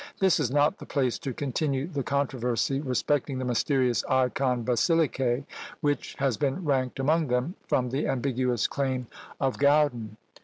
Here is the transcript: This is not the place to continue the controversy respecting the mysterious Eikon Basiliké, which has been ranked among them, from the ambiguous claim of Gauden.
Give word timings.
This 0.19 0.39
is 0.39 0.49
not 0.49 0.79
the 0.79 0.87
place 0.87 1.19
to 1.19 1.31
continue 1.31 1.85
the 1.85 2.01
controversy 2.01 2.79
respecting 2.79 3.37
the 3.37 3.45
mysterious 3.45 4.01
Eikon 4.09 4.65
Basiliké, 4.65 5.45
which 5.79 6.15
has 6.17 6.37
been 6.37 6.65
ranked 6.65 6.97
among 6.99 7.27
them, 7.27 7.53
from 7.67 7.91
the 7.91 8.07
ambiguous 8.07 8.65
claim 8.65 9.05
of 9.39 9.59
Gauden. 9.59 10.17